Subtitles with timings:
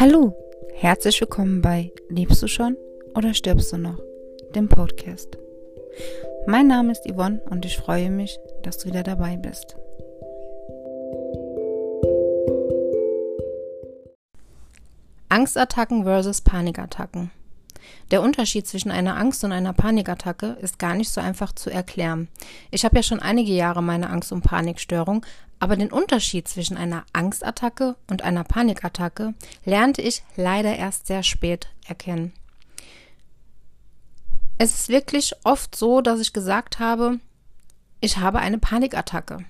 [0.00, 0.34] Hallo,
[0.74, 2.76] herzlich willkommen bei Lebst du schon
[3.14, 4.00] oder stirbst du noch?
[4.52, 5.38] Dem Podcast.
[6.48, 9.76] Mein Name ist Yvonne und ich freue mich, dass du wieder dabei bist.
[15.28, 17.30] Angstattacken versus Panikattacken.
[18.10, 22.28] Der Unterschied zwischen einer Angst- und einer Panikattacke ist gar nicht so einfach zu erklären.
[22.70, 25.24] Ich habe ja schon einige Jahre meine Angst- und Panikstörung,
[25.58, 31.68] aber den Unterschied zwischen einer Angstattacke und einer Panikattacke lernte ich leider erst sehr spät
[31.86, 32.32] erkennen.
[34.58, 37.18] Es ist wirklich oft so, dass ich gesagt habe,
[38.00, 39.44] ich habe eine Panikattacke.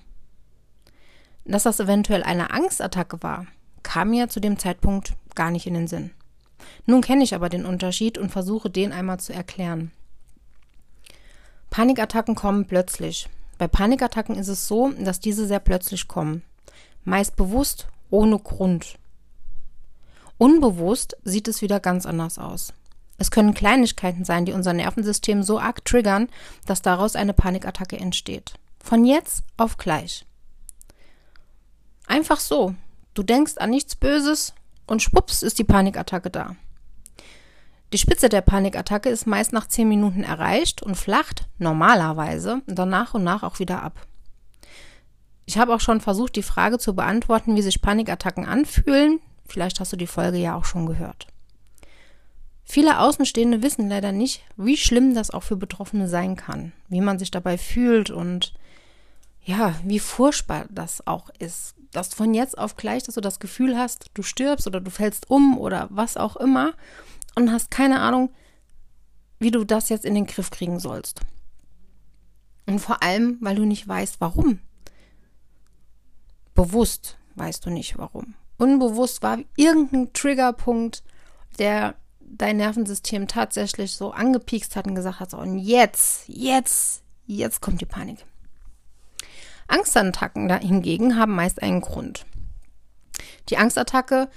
[1.43, 3.45] Dass das eventuell eine Angstattacke war,
[3.83, 6.11] kam mir zu dem Zeitpunkt gar nicht in den Sinn.
[6.85, 9.91] Nun kenne ich aber den Unterschied und versuche den einmal zu erklären.
[11.69, 13.27] Panikattacken kommen plötzlich.
[13.57, 16.43] Bei Panikattacken ist es so, dass diese sehr plötzlich kommen.
[17.03, 18.97] Meist bewusst, ohne Grund.
[20.37, 22.73] Unbewusst sieht es wieder ganz anders aus.
[23.17, 26.27] Es können Kleinigkeiten sein, die unser Nervensystem so arg triggern,
[26.65, 28.55] dass daraus eine Panikattacke entsteht.
[28.83, 30.25] Von jetzt auf gleich.
[32.07, 32.75] Einfach so.
[33.13, 34.53] Du denkst an nichts Böses
[34.85, 36.55] und schwupps ist die Panikattacke da.
[37.93, 43.13] Die Spitze der Panikattacke ist meist nach 10 Minuten erreicht und flacht normalerweise dann nach
[43.13, 44.05] und nach auch wieder ab.
[45.45, 49.19] Ich habe auch schon versucht, die Frage zu beantworten, wie sich Panikattacken anfühlen.
[49.45, 51.27] Vielleicht hast du die Folge ja auch schon gehört.
[52.63, 57.19] Viele Außenstehende wissen leider nicht, wie schlimm das auch für Betroffene sein kann, wie man
[57.19, 58.53] sich dabei fühlt und
[59.43, 61.75] ja, wie furchtbar das auch ist.
[61.91, 65.29] Dass von jetzt auf gleich, dass du das Gefühl hast, du stirbst oder du fällst
[65.29, 66.73] um oder was auch immer
[67.35, 68.33] und hast keine Ahnung,
[69.39, 71.21] wie du das jetzt in den Griff kriegen sollst.
[72.65, 74.59] Und vor allem, weil du nicht weißt, warum.
[76.53, 78.33] Bewusst weißt du nicht, warum.
[78.57, 81.03] Unbewusst war irgendein Triggerpunkt,
[81.59, 87.61] der dein Nervensystem tatsächlich so angepiekst hat und gesagt hat, so, und jetzt, jetzt, jetzt
[87.61, 88.25] kommt die Panik.
[89.67, 92.25] Angstattacken hingegen haben meist einen Grund.
[93.49, 94.29] Die Angstattacke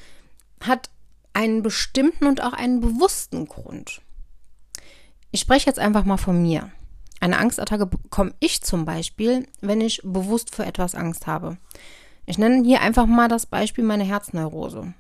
[0.63, 0.91] hat
[1.39, 4.03] einen bestimmten und auch einen bewussten Grund.
[5.31, 6.73] Ich spreche jetzt einfach mal von mir.
[7.21, 11.57] Eine Angstattacke bekomme ich zum Beispiel, wenn ich bewusst für etwas Angst habe.
[12.27, 14.95] Ich nenne hier einfach mal das Beispiel meine Herzneurose.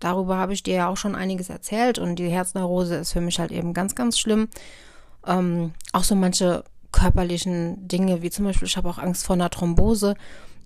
[0.00, 3.38] Darüber habe ich dir ja auch schon einiges erzählt und die Herzneurose ist für mich
[3.38, 4.48] halt eben ganz, ganz schlimm.
[5.26, 6.64] Ähm, auch so manche
[7.04, 10.14] körperlichen Dinge, wie zum Beispiel, ich habe auch Angst vor einer Thrombose.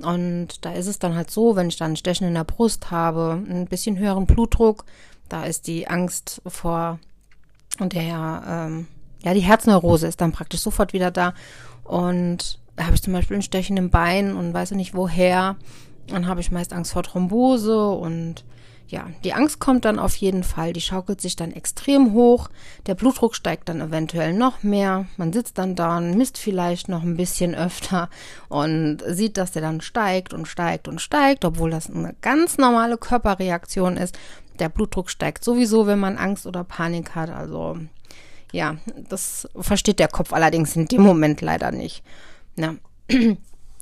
[0.00, 2.92] Und da ist es dann halt so, wenn ich dann ein Stechen in der Brust
[2.92, 4.84] habe, ein bisschen höheren Blutdruck,
[5.28, 7.00] da ist die Angst vor
[7.80, 8.86] und der, ähm,
[9.24, 11.34] ja, die Herzneurose ist dann praktisch sofort wieder da.
[11.82, 15.56] Und da habe ich zum Beispiel ein Stechen im Bein und weiß nicht woher.
[16.06, 18.44] Dann habe ich meist Angst vor Thrombose und
[18.88, 22.48] ja, die Angst kommt dann auf jeden Fall, die schaukelt sich dann extrem hoch,
[22.86, 27.02] der Blutdruck steigt dann eventuell noch mehr, man sitzt dann da und misst vielleicht noch
[27.02, 28.08] ein bisschen öfter
[28.48, 32.96] und sieht, dass der dann steigt und steigt und steigt, obwohl das eine ganz normale
[32.96, 34.18] Körperreaktion ist.
[34.58, 37.76] Der Blutdruck steigt sowieso, wenn man Angst oder Panik hat, also
[38.52, 38.76] ja,
[39.08, 42.02] das versteht der Kopf allerdings in dem Moment leider nicht.
[42.56, 42.74] Ja.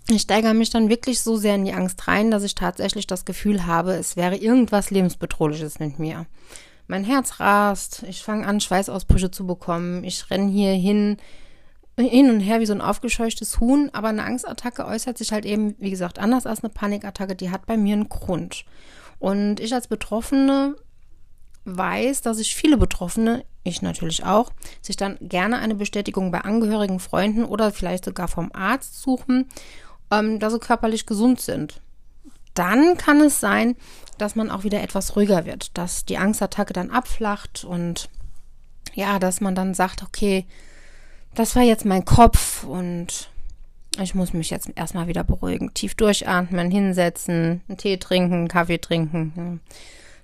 [0.08, 3.24] ich steigere mich dann wirklich so sehr in die Angst rein, dass ich tatsächlich das
[3.24, 6.26] Gefühl habe, es wäre irgendwas lebensbedrohliches mit mir.
[6.86, 11.16] Mein Herz rast, ich fange an, Schweißausbrüche zu bekommen, ich renne hier hin,
[11.98, 15.74] hin und her wie so ein aufgescheuchtes Huhn, aber eine Angstattacke äußert sich halt eben,
[15.80, 18.64] wie gesagt, anders als eine Panikattacke, die hat bei mir einen Grund.
[19.18, 20.76] Und ich als Betroffene
[21.64, 27.00] weiß, dass sich viele Betroffene, ich natürlich auch, sich dann gerne eine Bestätigung bei Angehörigen,
[27.00, 29.48] Freunden oder vielleicht sogar vom Arzt suchen
[30.10, 31.80] ähm, da sie körperlich gesund sind.
[32.54, 33.76] Dann kann es sein,
[34.18, 38.08] dass man auch wieder etwas ruhiger wird, dass die Angstattacke dann abflacht und
[38.94, 40.46] ja, dass man dann sagt, okay,
[41.34, 43.28] das war jetzt mein Kopf und
[44.00, 45.72] ich muss mich jetzt erstmal wieder beruhigen.
[45.74, 49.60] Tief durchatmen, hinsetzen, einen Tee trinken, einen Kaffee trinken.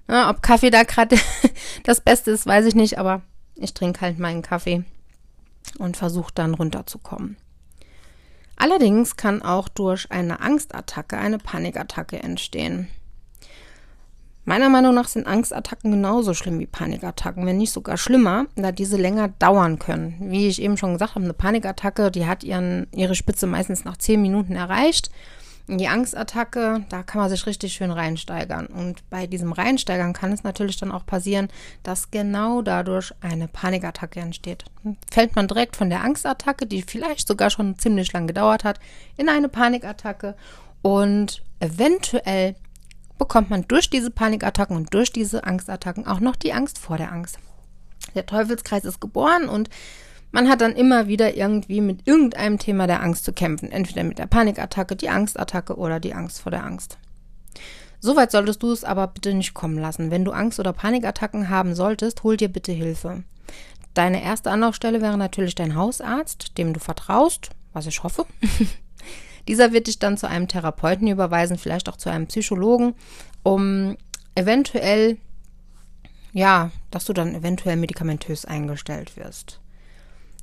[0.09, 1.17] Ja, ob Kaffee da gerade
[1.85, 3.23] das Beste ist, weiß ich nicht, aber
[3.55, 4.85] ich trinke halt meinen Kaffee
[5.79, 7.37] und versuche dann runterzukommen.
[8.57, 12.89] Allerdings kann auch durch eine Angstattacke eine Panikattacke entstehen.
[14.45, 18.97] Meiner Meinung nach sind Angstattacken genauso schlimm wie Panikattacken, wenn nicht sogar schlimmer, da diese
[18.97, 20.17] länger dauern können.
[20.19, 23.97] Wie ich eben schon gesagt habe, eine Panikattacke, die hat ihren, ihre Spitze meistens nach
[23.97, 25.11] zehn Minuten erreicht
[25.69, 28.67] in die Angstattacke, da kann man sich richtig schön reinsteigern.
[28.67, 31.49] Und bei diesem Reinsteigern kann es natürlich dann auch passieren,
[31.83, 34.65] dass genau dadurch eine Panikattacke entsteht.
[35.11, 38.81] Fällt man direkt von der Angstattacke, die vielleicht sogar schon ziemlich lang gedauert hat,
[39.17, 40.35] in eine Panikattacke
[40.83, 42.57] und eventuell
[43.19, 47.13] bekommt man durch diese Panikattacken und durch diese Angstattacken auch noch die Angst vor der
[47.13, 47.39] Angst.
[48.17, 49.71] Der Teufelskreis ist geboren und
[50.33, 53.71] man hat dann immer wieder irgendwie mit irgendeinem Thema der Angst zu kämpfen.
[53.71, 56.99] Entweder mit der Panikattacke, die Angstattacke oder die Angst vor der Angst.
[58.01, 60.11] Soweit solltest du es aber bitte nicht kommen lassen.
[60.11, 63.23] Wenn du Angst- oder Panikattacken haben solltest, hol dir bitte Hilfe.
[63.95, 68.27] Deine erste Anlaufstelle wäre natürlich dein Hausarzt, dem du vertraust, was ich hoffe.
[69.49, 72.95] Dieser wird dich dann zu einem Therapeuten überweisen, vielleicht auch zu einem Psychologen,
[73.43, 73.97] um
[74.35, 75.19] eventuell,
[76.33, 79.61] ja, dass du dann eventuell medikamentös eingestellt wirst.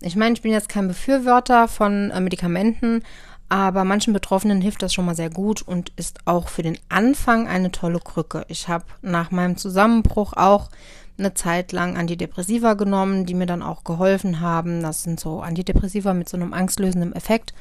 [0.01, 3.03] Ich meine, ich bin jetzt kein Befürworter von äh, Medikamenten,
[3.49, 7.47] aber manchen Betroffenen hilft das schon mal sehr gut und ist auch für den Anfang
[7.47, 8.45] eine tolle Krücke.
[8.47, 10.69] Ich habe nach meinem Zusammenbruch auch
[11.17, 14.81] eine Zeit lang Antidepressiva genommen, die mir dann auch geholfen haben.
[14.81, 17.53] Das sind so Antidepressiva mit so einem angstlösenden Effekt,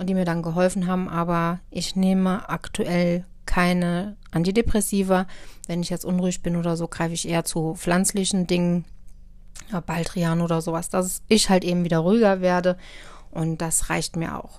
[0.00, 1.08] die mir dann geholfen haben.
[1.08, 5.26] Aber ich nehme aktuell keine Antidepressiva.
[5.66, 8.84] Wenn ich jetzt unruhig bin oder so, greife ich eher zu pflanzlichen Dingen,
[9.72, 12.76] ja, Baldrian oder sowas, dass ich halt eben wieder ruhiger werde.
[13.30, 14.58] Und das reicht mir auch.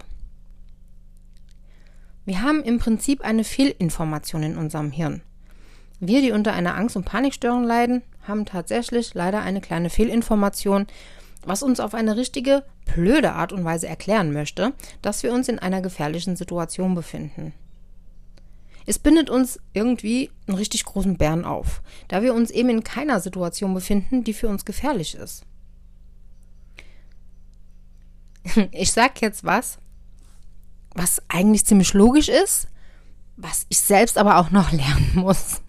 [2.25, 5.21] Wir haben im Prinzip eine Fehlinformation in unserem Hirn.
[5.99, 10.87] Wir, die unter einer Angst- und Panikstörung leiden, haben tatsächlich leider eine kleine Fehlinformation,
[11.45, 15.59] was uns auf eine richtige, blöde Art und Weise erklären möchte, dass wir uns in
[15.59, 17.53] einer gefährlichen Situation befinden.
[18.87, 23.19] Es bindet uns irgendwie einen richtig großen Bären auf, da wir uns eben in keiner
[23.19, 25.43] Situation befinden, die für uns gefährlich ist.
[28.71, 29.77] Ich sag jetzt was,
[30.95, 32.69] was eigentlich ziemlich logisch ist,
[33.35, 35.61] was ich selbst aber auch noch lernen muss.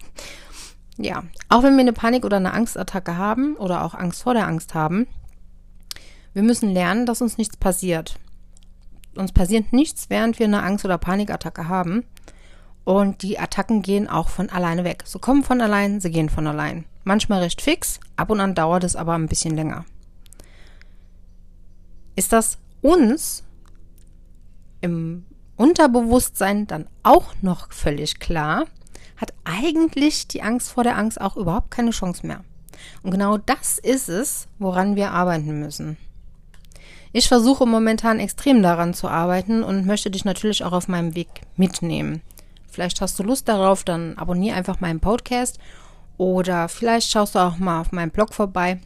[0.97, 4.47] Ja, auch wenn wir eine Panik- oder eine Angstattacke haben oder auch Angst vor der
[4.47, 5.07] Angst haben,
[6.33, 8.17] wir müssen lernen, dass uns nichts passiert.
[9.15, 12.05] Uns passiert nichts, während wir eine Angst- oder Panikattacke haben.
[12.83, 15.03] Und die Attacken gehen auch von alleine weg.
[15.05, 16.85] Sie kommen von allein, sie gehen von allein.
[17.03, 19.85] Manchmal recht fix, ab und an dauert es aber ein bisschen länger.
[22.15, 23.43] Ist das uns
[24.81, 28.65] im Unterbewusstsein dann auch noch völlig klar,
[29.17, 32.43] hat eigentlich die Angst vor der Angst auch überhaupt keine Chance mehr.
[33.03, 35.97] Und genau das ist es, woran wir arbeiten müssen.
[37.11, 41.27] Ich versuche momentan extrem daran zu arbeiten und möchte dich natürlich auch auf meinem Weg
[41.57, 42.21] mitnehmen.
[42.79, 45.59] Vielleicht hast du Lust darauf, dann abonniere einfach meinen Podcast
[46.15, 48.79] oder vielleicht schaust du auch mal auf meinem Blog vorbei,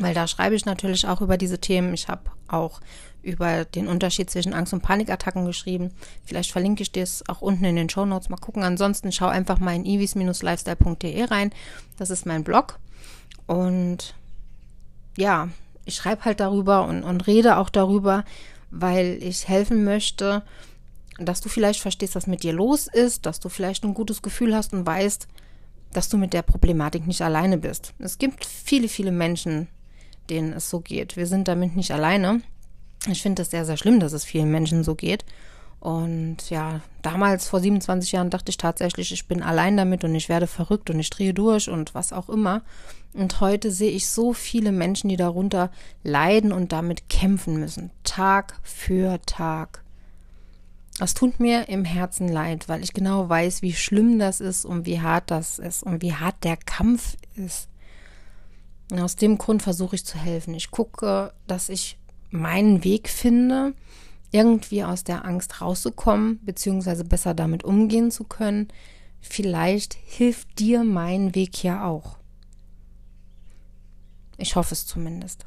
[0.00, 1.94] weil da schreibe ich natürlich auch über diese Themen.
[1.94, 2.80] Ich habe auch
[3.22, 5.92] über den Unterschied zwischen Angst- und Panikattacken geschrieben.
[6.24, 8.30] Vielleicht verlinke ich dir es auch unten in den Show Notes.
[8.30, 8.64] Mal gucken.
[8.64, 11.52] Ansonsten schau einfach mal in ivis-lifestyle.de rein.
[11.98, 12.80] Das ist mein Blog.
[13.46, 14.16] Und
[15.16, 15.50] ja,
[15.84, 18.24] ich schreibe halt darüber und, und rede auch darüber,
[18.72, 20.42] weil ich helfen möchte,
[21.20, 24.54] dass du vielleicht verstehst, was mit dir los ist, dass du vielleicht ein gutes Gefühl
[24.54, 25.28] hast und weißt,
[25.92, 27.94] dass du mit der Problematik nicht alleine bist.
[27.98, 29.68] Es gibt viele, viele Menschen,
[30.28, 31.16] denen es so geht.
[31.16, 32.42] Wir sind damit nicht alleine.
[33.08, 35.24] Ich finde es sehr, sehr schlimm, dass es vielen Menschen so geht.
[35.80, 40.28] Und ja, damals vor 27 Jahren dachte ich tatsächlich, ich bin allein damit und ich
[40.28, 42.62] werde verrückt und ich drehe durch und was auch immer.
[43.14, 45.70] Und heute sehe ich so viele Menschen, die darunter
[46.04, 49.82] leiden und damit kämpfen müssen, Tag für Tag.
[51.00, 54.84] Das tut mir im Herzen leid, weil ich genau weiß, wie schlimm das ist und
[54.84, 57.70] wie hart das ist und wie hart der Kampf ist.
[58.90, 60.52] Und aus dem Grund versuche ich zu helfen.
[60.52, 63.72] Ich gucke, dass ich meinen Weg finde,
[64.30, 68.68] irgendwie aus der Angst rauszukommen, beziehungsweise besser damit umgehen zu können.
[69.22, 72.18] Vielleicht hilft dir mein Weg ja auch.
[74.36, 75.46] Ich hoffe es zumindest.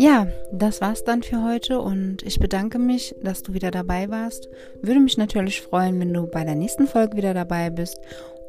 [0.00, 4.48] Ja, das war's dann für heute und ich bedanke mich, dass du wieder dabei warst.
[4.80, 7.98] Würde mich natürlich freuen, wenn du bei der nächsten Folge wieder dabei bist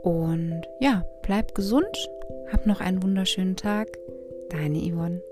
[0.03, 2.09] und ja, bleib gesund,
[2.51, 3.87] hab noch einen wunderschönen Tag.
[4.51, 5.23] Deine Yvonne.